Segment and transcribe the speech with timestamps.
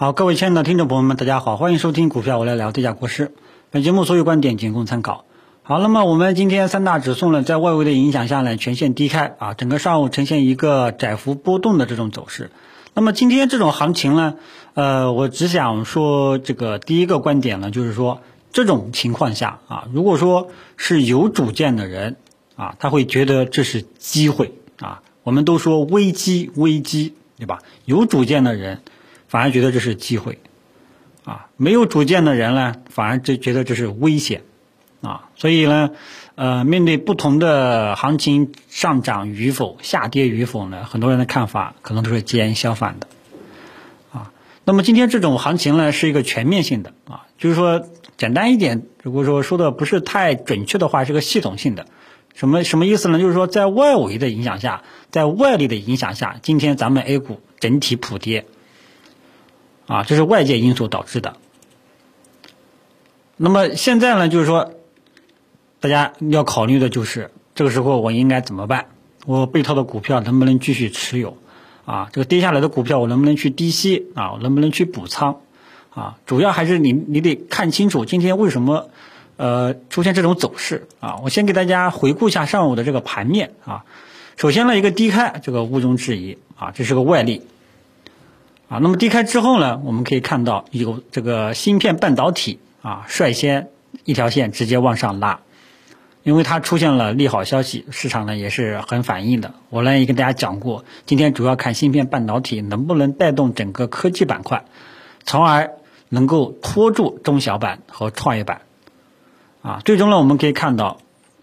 [0.00, 3.34] 好，各位亲爱的听众朋友们，大家好，欢迎收听股票我来聊，低价国师。
[3.68, 5.26] 本节目所有观点仅供参考。
[5.62, 12.50] 好，那么我们今天三大指数呢，在外围的影响下呢，全线低开啊，整个上午呈现一个窄幅波动的这种走势。
[12.94, 14.36] 那么今天这种行情呢，
[14.72, 18.22] 呃，我只想说这个第一个观点呢，就是说
[18.54, 20.48] 这种情况下啊，如果说
[20.78, 22.16] 是有主见的人
[22.56, 25.02] 啊，他会觉得这是机会啊。
[25.24, 27.58] 我们都说危机危机，对吧？
[27.84, 28.80] 有主见的人。
[29.30, 30.40] 反而觉得这是机会，
[31.24, 34.42] 啊，没有主见的人呢，反而就觉得这是危险，
[35.02, 35.90] 啊，所以呢，
[36.34, 43.06] 呃，面对不同的行情上涨与否、下跌与否呢，很多人的看法可能都是截然相反的，
[44.10, 44.32] 啊，
[44.64, 51.86] 那么今天这种行情呢，是一个全面性的，啊，就是说简单一点，如果说说的不是太准确的话，是个系统性的，
[52.34, 53.20] 什么什么意思呢？
[53.20, 58.44] 就是说在外围的影响下，在外力的影响下，今天咱们 A 股整体普跌。
[59.90, 61.34] 啊，这是外界因素导致的。
[63.36, 64.72] 那么现在呢，就是说，
[65.80, 68.86] 大家要考虑的就是这个时候我应该怎么办？
[69.26, 71.36] 我被套的股票能不能继续持有？
[71.86, 74.06] 啊，这个跌下来的股票我能不能去低吸？
[74.14, 75.40] 啊，我能不能去补仓？
[75.92, 78.90] 啊，主要还是你你得看清楚今天为什么
[79.38, 81.16] 呃出现这种走势啊。
[81.24, 83.84] 我先给大家回顾一下上午的这个盘面啊。
[84.36, 87.42] 首先呢，一个低开，这个毋庸置疑啊，这是个外力。
[88.70, 93.68] 啊，那么低开之后呢，我们可以看到有这个芯片半导体啊率先
[94.04, 95.40] 一条线直接往上拉，
[96.22, 99.54] 因为它出现了利好消息，市场呢也是很反应的。
[99.70, 104.64] 我呢也跟大家讲过，今天主要看芯片半导体能不能带动整个科技板块，
[105.24, 105.72] 从而
[106.08, 108.60] 能够拖住中小板和创业板。
[109.62, 110.98] 啊，最终呢我们可以看到，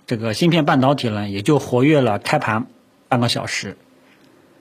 [0.05, 2.67] 这个芯片半导体呢也就活跃了开盘
[3.09, 3.75] 半个小时。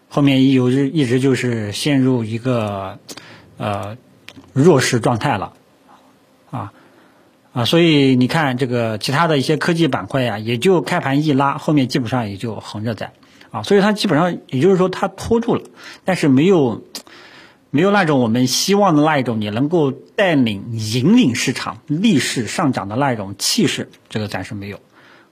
[0.09, 2.99] 后面一有一直就是陷入一个
[3.59, 3.99] 呃
[4.53, 5.53] 弱势状态了，
[6.51, 6.73] 啊
[7.53, 13.13] 啊，所以你看这个其他的一些科技板块呀，也就开盘一拉，后面基本上也就横着在，
[13.51, 15.63] 啊，所以它基本上也就是说它拖住了，
[16.05, 16.83] 但是没有
[17.71, 24.81] 没有那种我们希望的那一种你能够带领引领市场逆势上涨的那一种气势，这个暂时没有。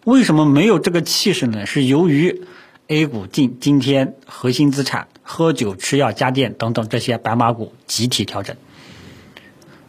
[0.05, 1.65] 为什么没有这个气势呢？
[1.65, 2.43] 是由于。
[2.87, 8.57] A 股今今天核心资产、喝酒、吃药、家电等等这些白马股集体调整，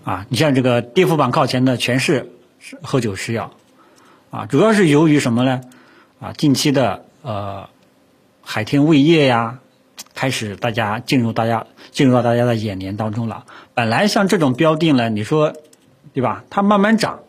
[0.06, 2.32] 啊，你像这个跌幅榜靠前的全是
[2.82, 3.52] 喝酒吃药，
[4.30, 5.60] 啊，主要是由于什么呢？
[6.22, 7.68] 啊，近期的呃
[8.42, 9.60] 海天味业呀，
[10.14, 13.46] 开始大家进入大家进入到大家的眼帘当中了。
[13.74, 15.54] 本来像这种标的呢，你说
[16.14, 16.46] 对吧？
[16.50, 17.20] 它慢慢涨，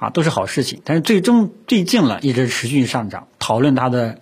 [0.00, 0.82] 啊，都是好事情。
[0.84, 4.18] 但是最终最近了一直持续上涨，讨论它的。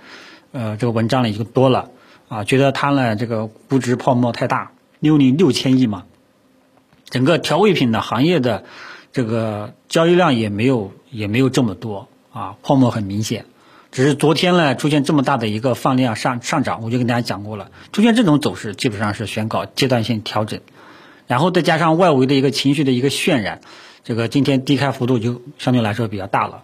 [0.57, 1.91] 呃，这个文章呢就多了
[2.29, 6.05] 啊，觉得它呢这个估值泡沫太大，六零六千亿嘛，
[7.11, 8.65] 整个调味品的行业的
[9.13, 13.45] 这个交易量也没有也没有这么多啊，泡沫很明显。
[13.93, 20.61] 只是昨天呢出现这么大的一个放量上上涨，我就跟大家讲过了，出现这种走势基本上是宣告阶段性调整，
[21.27, 23.61] 然后再加上外围的一个情绪的一个渲染，
[24.05, 26.63] 这个今天低开幅度就相对来说比较大了。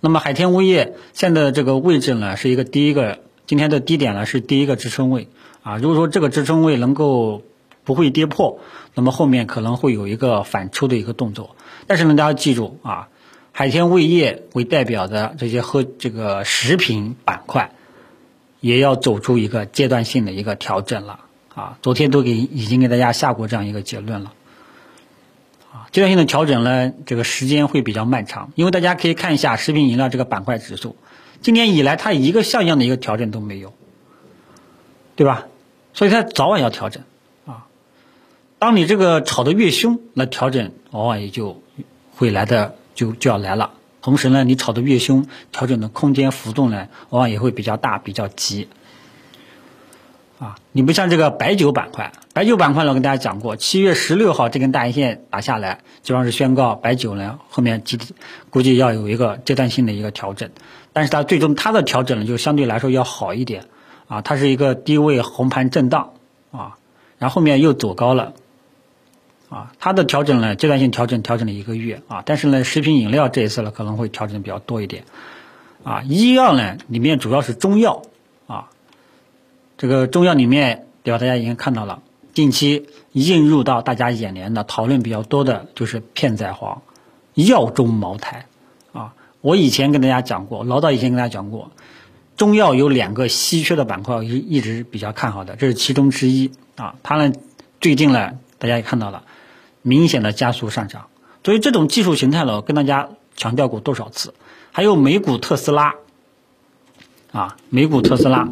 [0.00, 5.28] 那么海天物业现在的这个位置呢，是一个第一个今天的低点呢，是第一个支撑位
[5.62, 5.76] 啊。
[5.78, 7.42] 如果说这个支撑位能够
[7.84, 8.60] 不会跌破，
[8.94, 11.56] 那么后面可能会有一个反抽的一个动作。
[11.86, 13.08] 但是呢，大家记住啊，
[13.50, 17.72] 海天物业为代表的这些和这个食品板块，
[18.60, 21.20] 也要走出一个阶段性的一个调整了
[21.54, 21.78] 啊。
[21.82, 24.32] 昨天都给已经给大家下过这样一个结论了。
[25.72, 30.96] 啊阶段性的调整呢，这个时间会比较漫长，因为大家可以看一下食品饮料这个板块指数，
[31.42, 33.72] 今年以来它一个像样的一个调整都没有，
[35.16, 35.46] 对吧？
[35.94, 37.02] 所以它早晚要调整
[37.46, 37.66] 啊。
[38.58, 41.62] 当你这个炒得越凶，那调整往往也就
[42.14, 43.72] 会来的就就要来了。
[44.00, 48.68] 同时呢，你炒得越凶，调整的空间浮动呢，往往也会比较大、比较急。
[50.38, 58.14] 啊，你不像这个白酒板块，白酒板块呢，我跟大家讲过，七月十六号这根大阴线打下来，基本上是宣告白酒呢后面集体
[58.48, 60.50] 估计要有一个阶段性的一个调整，
[60.92, 63.64] 但是它最终它的调整呢就相对来说要好一点，
[64.06, 66.12] 啊，它是一个低位红盘震荡，
[66.52, 66.76] 啊，
[67.18, 68.34] 然后后面又走高了，
[69.48, 75.02] 啊，它的调整呢阶段性调整调整了一个月，啊，但是呢食品饮料这一次呢可能会调整比较多一点，
[75.82, 78.02] 啊，医药呢里面主要是中药。
[79.78, 81.18] 这个中药里面，对吧？
[81.18, 82.02] 大家已经看到了，
[82.34, 86.78] 近期映入到大家眼帘的讨论比较多的就是片仔癀，
[87.34, 88.46] 药中茅台，
[88.92, 91.70] 啊，我以前跟大家讲过，老早以前跟大家讲过，
[92.36, 96.96] 中药有两个稀缺的板块，一一直比较看好的，这是其中之一啊。
[97.04, 97.32] 它呢，
[97.80, 99.22] 最近呢大家也看到了，
[99.82, 101.06] 明显的加速上涨。
[101.44, 104.34] 所以这种技术形态呢，我跟大家强调过多少次？
[104.72, 105.94] 还有美股特斯拉，
[107.30, 108.48] 啊，美股特斯拉，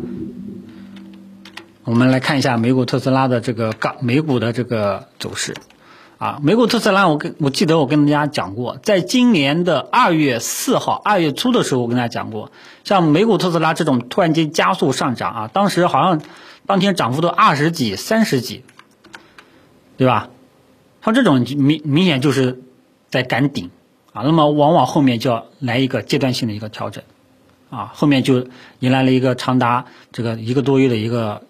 [1.86, 5.54] 我们来看一下美股特斯拉的这个港美股的这个走势。
[6.18, 12.50] 啊，美股特斯拉，我跟我记得我跟大家讲过，在今年的二月四号、二月初的时候，我跟大家讲过，
[12.82, 16.20] 像美股特斯拉这种突然间加速上涨啊，当时好像
[16.66, 18.64] 当天涨幅都二十几、三十几，
[19.96, 20.30] 对吧？
[21.04, 22.62] 像这种明明显就是
[23.10, 23.70] 在赶顶
[24.12, 27.04] 啊，那么往往后面就要来一个阶段性的一个调整
[27.70, 28.48] 啊，后面就
[28.80, 31.42] 迎来了一个长达这个一个多月的一个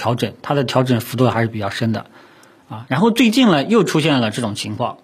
[0.00, 2.06] 调整，它的调整幅度还是比较深的。
[2.70, 4.96] 啊，然后最近呢又出现了这种情况，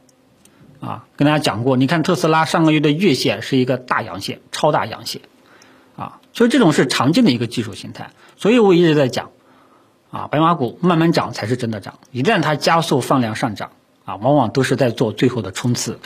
[0.81, 5.20] 啊，跟大家讲过，你看特斯拉上个月的月线是一个大阳线，超大阳线，
[5.96, 9.31] 啊，所以这种是常见的一个技术形态，所以我一直在讲，
[10.10, 13.72] 啊，白马股慢慢涨才是真的涨，一旦它加速放量上涨，
[14.06, 15.99] 啊，往往都是在做最后的冲刺，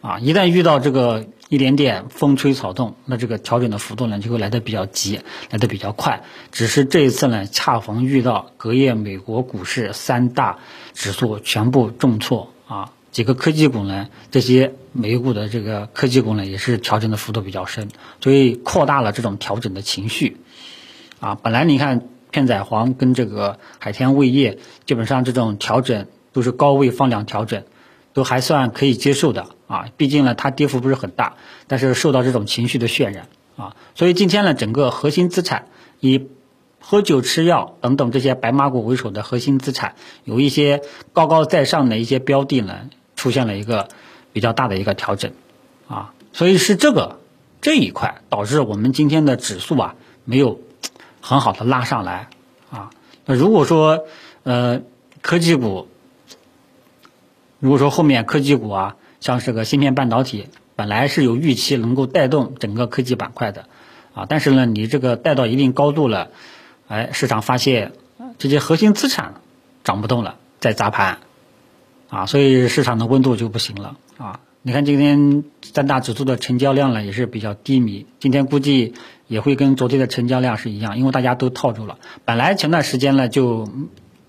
[0.00, 1.26] 啊，一旦遇到这个。
[1.50, 5.18] 一点点风吹草动，那这个调整的幅度呢就会来的比较急，
[5.50, 6.22] 来的比较快。
[6.52, 10.60] 只是这一次呢，恰逢遇到隔夜美国股市三大
[10.94, 17.88] 指数全部重挫啊，几个科技股呢，这些美股的这个科技股呢也是调整的幅度比较深，
[18.20, 20.36] 所以扩大了这种调整的情绪。
[21.18, 27.64] 啊，本来你看片仔癀跟这个海天味业，基本上这种调整都是高位放量调整。
[28.12, 31.36] 都还算可以接受的啊，毕竟呢，它跌幅不是很大，
[31.68, 35.68] 但是受到这种情绪的渲染啊，所以今天呢，整个核心资产
[36.00, 36.26] 以
[36.80, 39.94] 喝酒吃药等等这些白马股为首的核心资产，
[40.24, 40.82] 有一些
[41.12, 43.86] 高高在上的一些标的呢，出现了一个
[44.32, 45.30] 比较大的一个调整
[45.86, 47.20] 啊，所以是这个
[47.60, 49.94] 这一块导致我们今天的指数啊
[50.24, 50.60] 没有
[51.20, 52.28] 很好的拉上来
[52.70, 52.90] 啊。
[53.24, 54.04] 那如果说
[54.42, 54.82] 呃
[55.22, 55.86] 科技股，
[57.60, 60.46] 如果说后面科技股啊，像这个芯片半导体，
[60.76, 63.66] 本来是有预期能够带动整个科技板块的，
[64.14, 66.30] 啊，但是呢，你这个带到一定高度了，
[66.88, 67.92] 哎，市场发现
[68.38, 69.34] 这些核心资产
[69.84, 71.18] 涨不动了，在砸盘，
[72.08, 78.94] 啊，所以市场的温度就不行了，啊，你看今天三大指数的成交量呢也是比较低迷，今天估计
[79.26, 83.68] 也会跟昨天的成交量是一样，因为大家都套住了，本来前段时间呢就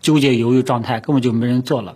[0.02, 1.96] 纠结犹豫状态，根本就没人做了。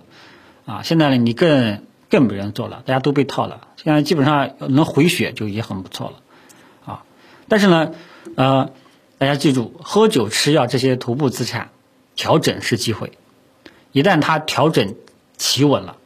[0.66, 1.84] 啊，现在呢，你更
[2.16, 3.68] 更没人做了，大家都被套了。
[3.76, 7.04] 现在基本上能回血就已经很不错了，啊，
[7.50, 7.92] 但是呢，
[8.38, 8.72] 呃，
[9.18, 11.72] 大家记住，喝酒吃药这些头部资产
[12.16, 13.12] 调整是机会，
[13.92, 14.96] 一旦它调整
[15.36, 15.98] 企稳了，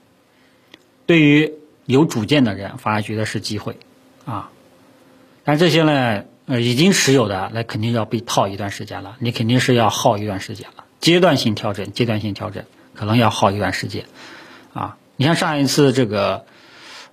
[1.05, 1.53] 对于
[1.85, 3.77] 有主见的人反而觉得是机会，
[4.25, 4.49] 啊，
[5.43, 12.63] 但这些呢，呃，已经持有的那肯定要被套一段时间了，你肯定是要耗一段时间了，阶段性调整，阶段性调整
[12.95, 14.05] 可能要耗一段时间。
[14.71, 16.45] 啊，你像上一次这个，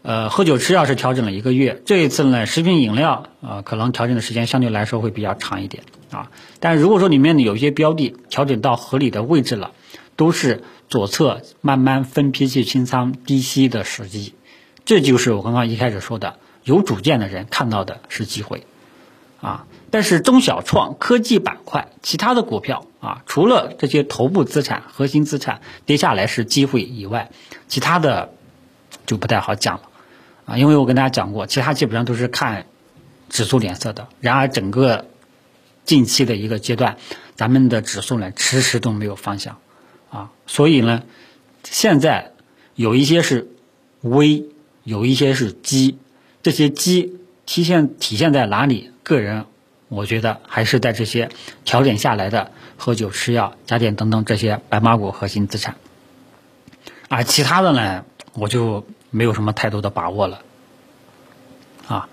[0.03, 5.83] 呃，喝酒吃药是调整了一个月，这一次呢，食品饮料啊，可能调整的时间相对来说会比较长一点
[6.13, 6.31] 啊。
[6.61, 9.73] 但如果说里面有一些标的调整到合理的位置了，
[10.15, 14.35] 都是左侧慢慢分批去清仓低吸的时机，
[14.85, 18.67] 这就是我刚刚一开始说的，有主见的人看到的是机会，
[19.47, 19.67] 啊。
[19.89, 27.31] 但是中小创科技板块其他的股票啊，除了这些头部资产、核心资产跌下来是机会以外，
[27.69, 28.33] 其他的
[29.07, 29.83] 就不太好讲了
[30.45, 30.59] 啊。
[30.59, 32.67] 因为我跟大家讲过，其他基本上都是看
[33.31, 34.09] 指数脸色的。
[34.21, 35.07] 然而整个
[35.85, 36.99] 近期的一个阶段，
[37.37, 39.59] 咱们的指数呢迟迟都没有方向
[40.11, 40.33] 啊。
[40.47, 41.05] 所以呢，
[41.63, 42.33] 现在
[42.75, 43.49] 有一些是
[44.03, 44.47] 危，
[44.83, 45.97] 有一些是机，
[46.43, 48.91] 这些机体现体现在哪里？
[49.07, 49.47] 个人。
[49.89, 51.31] 我觉得还是在这些
[51.65, 55.77] 调整下来的喝酒、吃药、家电等等这些白马股核心资产，
[57.09, 60.41] 啊其他的呢，我就没有什么太多的把握了，
[61.87, 62.09] 啊，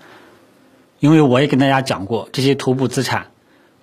[1.00, 3.26] 因为我也跟大家讲过这些头部资产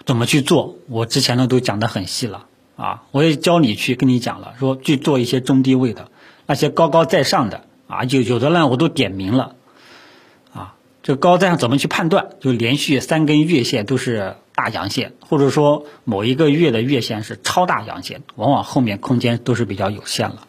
[0.06, 2.46] 怎么去做，我之前呢都讲的很细了，
[2.78, 6.08] 啊，我也教你去跟你讲了，说去做一些中低位的，
[6.46, 9.58] 那些高高在上的，啊，有有的呢我都点名了。
[11.04, 12.30] 这高在上怎么去判断？
[12.40, 20.48] 就连续三根月线都是大阳线，或者说某一个月的月线是超大阳线，往往后面空间都是比较有限了，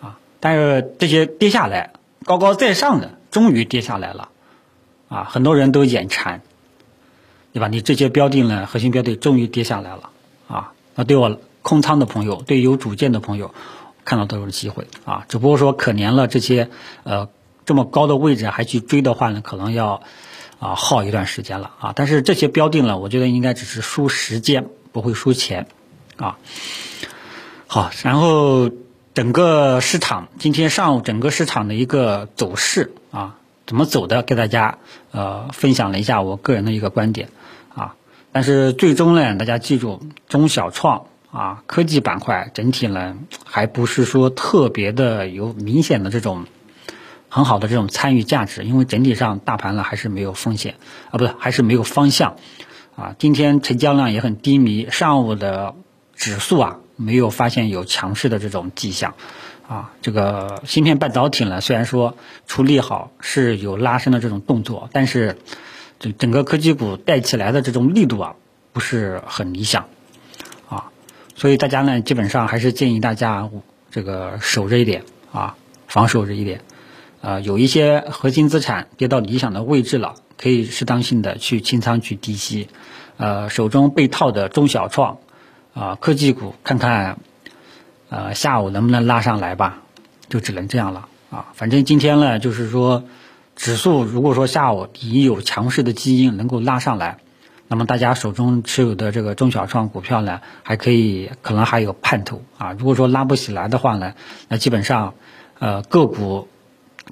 [0.00, 0.18] 啊！
[0.40, 1.92] 但是这些跌下来，
[2.24, 4.30] 高高在上的终于跌下来了，
[5.08, 5.22] 啊！
[5.22, 6.42] 很多人都眼馋，
[7.52, 7.68] 对吧？
[7.68, 10.10] 你这些标的呢，核心标的终于跌下来了，
[10.48, 10.72] 啊！
[10.96, 13.54] 那对我空仓的朋友，对有主见的朋友，
[14.04, 15.24] 看到都是机会啊！
[15.28, 16.68] 只不过说可怜了这些
[17.04, 17.28] 呃。
[17.66, 20.00] 这么高的位置还去追的话呢，可能要
[20.58, 21.92] 啊耗一段时间了啊。
[21.94, 25.66] 但是这些标的呢，我觉得应该只是输时间，不会输钱
[26.16, 26.38] 啊。
[27.66, 28.70] 好，然后
[29.12, 34.78] 整个市场今天上午整个市场的一个走势啊，怎么走的，给大家
[35.10, 37.28] 呃分享了一下我个人的一个观点
[37.74, 37.96] 啊。
[38.30, 46.46] 但是最终呢，大家记住，中小创啊科技板块整体呢还不是说特别的有明显的这种
[47.28, 50.76] 很好的这种参与价值，因为整体上大盘呢还是没有风险
[51.10, 52.36] 啊，不是还是没有方向
[52.96, 53.14] 啊。
[53.18, 55.74] 今天成交量也很低迷，上午的
[56.14, 56.78] 指数啊。
[56.98, 59.16] 没有发现有强势的这种迹象，
[59.68, 62.16] 啊，这个芯片半导体呢，虽然说
[62.46, 65.36] 出利好是有拉升的这种动作，但是
[65.98, 68.34] 整整个科技股带起来的这种力度啊，
[68.72, 69.88] 不是很理想，
[70.70, 70.88] 啊，
[71.34, 73.50] 所以大家呢，基本上还是建议大家
[73.90, 75.54] 这个守着一点啊，
[75.88, 76.62] 防守着一点，
[77.26, 82.68] 呃，有一些核心资产跌到理想的位置了，可以适当性的去清仓去低吸，
[83.16, 85.18] 呃，手中被套的中小创。
[85.74, 87.18] 啊，科技股看看，
[88.10, 89.82] 呃，下午能不能拉上来吧？
[90.28, 91.46] 就只能这样了啊。
[91.54, 93.02] 反正今天呢，就是说，
[93.56, 97.18] 指数如果说下午已有强势的基因能够拉上来，
[97.66, 102.72] 那么大家手中持有的这个中小创股票呢，还可以，可能还有盼头啊。
[102.78, 104.14] 如果说拉不起来的话呢，
[104.46, 105.14] 那基本上，
[105.58, 106.46] 呃，个股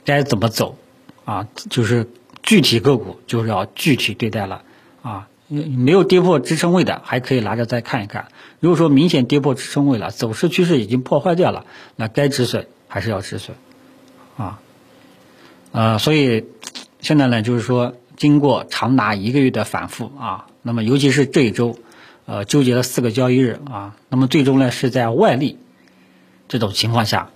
[0.05, 0.77] 该怎么走
[1.25, 1.49] 啊？
[1.71, 2.09] 就是
[2.43, 4.63] 具体个股就是要具体对待了
[5.03, 5.29] 啊。
[5.47, 8.29] 没有跌破支撑位的，还可以拿着再看一看。
[8.61, 13.55] 如果说明显跌破支撑位了，走势趋势已经破坏掉了，那该止损还是要止损，
[14.39, 14.59] 啊，
[15.71, 16.47] 呃，所以
[17.01, 21.79] 现在呢，就是说，经过长达一个月的反复啊，那么尤其是这一周，
[22.25, 25.59] 呃，纠结了四个交易日啊，那么最终呢，是在外力
[26.49, 27.29] 这种情况下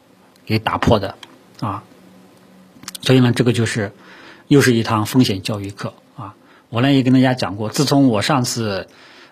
[0.47, 1.15] 给打破的
[1.61, 1.85] 啊，
[3.01, 3.93] 所以呢，这个就是
[4.47, 6.35] 又是一堂风险教育课啊。
[6.69, 8.89] 我呢也跟大家讲过，自从我上次，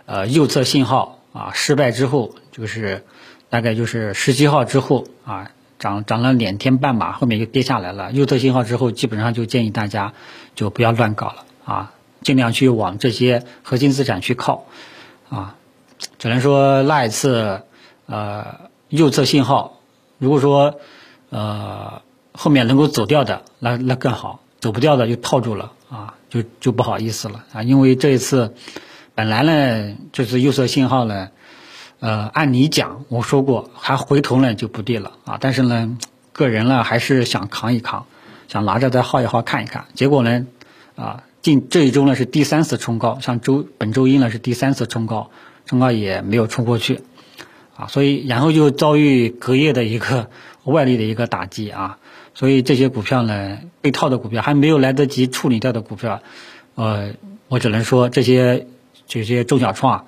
[0.06, 3.04] 呃右侧信号啊失败之后，就是
[3.50, 8.12] 大概就是十七号之后啊涨涨了两天半吧，后面就跌下来了。
[8.12, 10.14] 右侧信号之后，基本上就建议大家
[10.54, 14.66] 就不要乱搞了啊，尽量去往这些核心资产去靠
[15.28, 15.56] 啊。
[16.18, 17.62] 只能说那一次
[18.06, 19.80] 呃右侧信号，
[20.18, 20.78] 如果说
[21.30, 22.02] 呃
[22.36, 26.14] 后面能够走掉的，那那更好；走不掉的就套住了啊。
[26.28, 28.52] 就就不好意思了啊，因为这一次
[29.14, 31.28] 本来呢就是右侧信号呢，
[32.00, 35.96] 呃，按理讲我说过还回头呢就不对了啊，但是呢
[36.32, 38.06] 个人呢还是想扛一扛，
[38.48, 40.46] 想拿着再耗一耗看一看，结果呢
[40.96, 45.30] 啊近这一周呢是第三次冲高，像周本周一呢是第三次冲高，
[45.64, 47.02] 冲高也没有冲过去
[47.76, 50.28] 啊，所以然后就遭遇隔夜的一个
[50.64, 51.98] 外力的一个打击啊。
[52.38, 56.20] 所以这些股票呢，被套的股票还没有来得及处理掉的股票，
[56.74, 57.14] 呃，
[57.48, 58.66] 我只能说这些
[59.06, 60.04] 这些中小创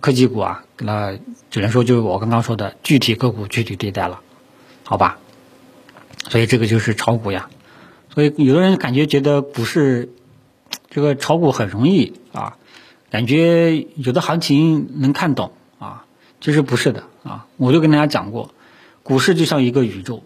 [0.00, 1.18] 科技股啊，那
[1.50, 4.20] 只能说就是我刚刚说的具体个股具体对待了，
[4.84, 5.18] 好吧？
[6.28, 7.50] 所以这个就是炒股呀。
[8.14, 10.10] 所以有的人感觉觉得股市
[10.90, 12.56] 这个炒股很容易啊，
[13.10, 15.50] 感觉有的行情能看懂
[15.80, 16.04] 啊，
[16.40, 17.46] 其实不是的啊。
[17.56, 18.54] 我就跟大家讲过，
[19.02, 20.22] 股市就像一个宇宙。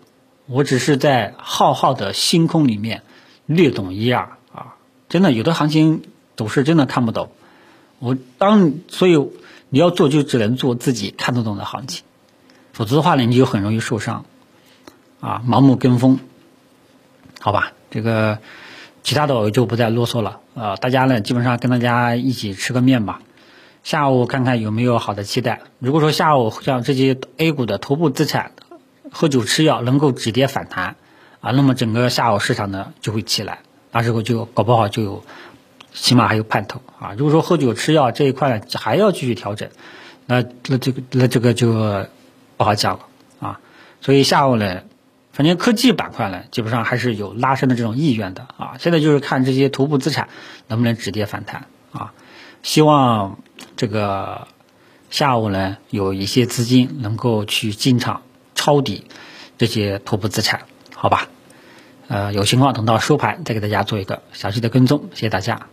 [0.50, 3.02] 我只是在浩浩的星空里面
[3.44, 4.76] 略懂一二啊，
[5.10, 6.04] 真的有的行情
[6.36, 7.30] 走势真的看不懂。
[7.98, 9.30] 我当所以
[9.68, 12.02] 你要做就只能做自己看得懂的行情，
[12.72, 14.24] 否则的话呢你就很容易受伤
[15.20, 16.18] 啊，盲目跟风，
[17.40, 17.74] 好吧？
[17.90, 18.38] 这个
[19.02, 23.20] 其他的我就不再啰嗦了啊，大家呢基本上跟大家一起吃个面吧，
[23.84, 25.60] 下午看看有没有好的期待。
[25.78, 28.52] 如果说下午像这些 A 股的头部资产。
[29.10, 30.96] 喝酒吃药能够止跌反弹，
[31.40, 33.60] 啊，那么整个下午市场呢就会起来，
[33.92, 35.24] 那时候就搞不好就有，
[35.92, 37.14] 起码还有盼头啊。
[37.16, 39.70] 如果说喝酒吃药这一块还要继续调整，
[40.26, 42.06] 那那这个那这个就
[42.56, 43.06] 不好讲了
[43.40, 43.60] 啊。
[44.00, 44.82] 所以下午呢，
[45.32, 48.76] 反正科技板块呢基本上还是有拉升的这种意愿的啊。
[48.78, 50.28] 现在就是看这些头部资产
[50.66, 52.12] 能不能止跌反弹啊。
[52.62, 53.38] 希望
[53.76, 54.48] 这个
[55.10, 58.22] 下午呢有一些资金能够去进场。
[58.58, 59.04] 抄底
[59.56, 60.62] 这些头部资产，
[60.92, 61.28] 好吧？
[62.08, 65.68] 呃，有情况等到收盘再给大家做一个详细的跟踪，谢谢大家。